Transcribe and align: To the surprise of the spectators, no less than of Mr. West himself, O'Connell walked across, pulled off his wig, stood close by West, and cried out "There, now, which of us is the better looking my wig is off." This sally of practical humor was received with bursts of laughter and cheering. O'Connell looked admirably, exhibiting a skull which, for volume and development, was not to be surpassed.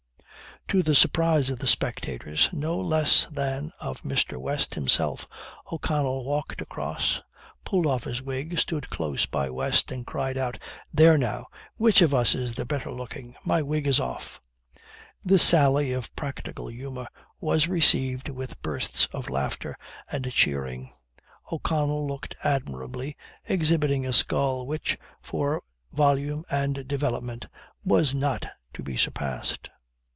To 0.67 0.83
the 0.83 0.95
surprise 0.95 1.49
of 1.49 1.59
the 1.59 1.67
spectators, 1.67 2.47
no 2.53 2.79
less 2.79 3.25
than 3.25 3.73
of 3.81 4.03
Mr. 4.03 4.39
West 4.39 4.73
himself, 4.75 5.27
O'Connell 5.69 6.23
walked 6.23 6.61
across, 6.61 7.21
pulled 7.65 7.85
off 7.85 8.05
his 8.05 8.21
wig, 8.21 8.57
stood 8.57 8.89
close 8.89 9.25
by 9.25 9.49
West, 9.49 9.91
and 9.91 10.07
cried 10.07 10.37
out 10.37 10.57
"There, 10.93 11.17
now, 11.17 11.47
which 11.75 12.01
of 12.01 12.13
us 12.13 12.35
is 12.35 12.53
the 12.55 12.63
better 12.63 12.89
looking 12.89 13.35
my 13.43 13.61
wig 13.61 13.85
is 13.85 13.99
off." 13.99 14.39
This 15.25 15.43
sally 15.43 15.91
of 15.91 16.15
practical 16.15 16.67
humor 16.67 17.07
was 17.41 17.67
received 17.67 18.29
with 18.29 18.61
bursts 18.61 19.07
of 19.07 19.29
laughter 19.29 19.77
and 20.09 20.31
cheering. 20.31 20.93
O'Connell 21.51 22.07
looked 22.07 22.33
admirably, 22.45 23.17
exhibiting 23.43 24.05
a 24.05 24.13
skull 24.13 24.65
which, 24.65 24.97
for 25.21 25.63
volume 25.91 26.45
and 26.49 26.87
development, 26.87 27.47
was 27.83 28.15
not 28.15 28.45
to 28.73 28.81
be 28.83 28.95
surpassed. 28.95 29.69